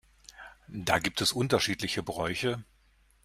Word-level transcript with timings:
Da 0.69 0.97
gibt 0.97 1.21
es 1.21 1.31
unterschiedliche 1.31 2.01
Bräuche. 2.01 2.63